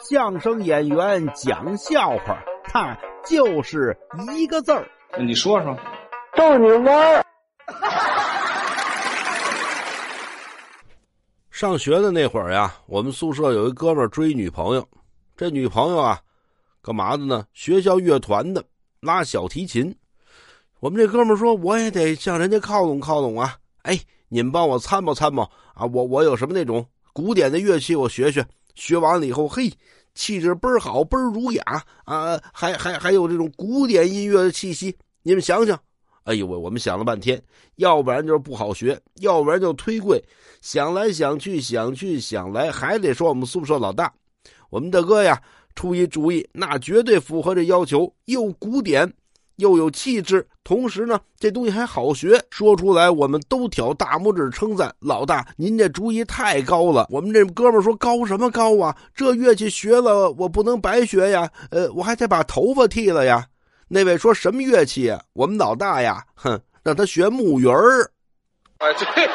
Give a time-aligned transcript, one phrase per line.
[0.00, 3.96] 相声演员讲笑话，他就是
[4.36, 4.88] 一个字儿。
[5.18, 5.76] 你说说，
[6.36, 7.24] 逗你玩儿。
[11.50, 14.88] 上学的那会儿呀，我们宿舍有一哥们儿追女朋友，
[15.36, 16.20] 这女朋友啊，
[16.80, 17.44] 干嘛的呢？
[17.52, 18.64] 学校乐团的，
[19.00, 19.92] 拉小提琴。
[20.78, 23.56] 我们这哥们儿说，我也得向人家靠拢靠拢啊！
[23.82, 25.42] 哎，你们帮我参谋参谋
[25.74, 25.84] 啊！
[25.92, 28.46] 我我有什么那种古典的乐器，我学学。
[28.78, 29.72] 学完了以后，嘿，
[30.14, 31.62] 气质倍儿好，倍儿儒雅
[32.04, 32.40] 啊！
[32.52, 34.96] 还还还有这种古典音乐的气息。
[35.24, 35.78] 你们想想，
[36.22, 37.42] 哎呦喂，我们想了半天，
[37.76, 40.22] 要不然就是不好学，要不然就忒贵。
[40.60, 44.12] 想来想去，想去想来，还得说我们宿舍老大，
[44.70, 45.42] 我们大哥呀，
[45.74, 49.12] 出一主意，那绝对符合这要求，又古典。
[49.56, 52.38] 又有气质，同时呢，这东西还好学。
[52.50, 57.06] 说出来，我们都挑大拇指称赞老大，您这主意太高了。
[57.08, 58.94] 我们这哥们说高什么高啊？
[59.14, 61.50] 这乐器学了，我不能白学呀。
[61.70, 63.46] 呃，我还得把头发剃了呀。
[63.88, 65.18] 那位说什么乐器呀？
[65.32, 68.10] 我们老大呀，哼，让他学木鱼儿。
[68.76, 69.32] 哎，去你的。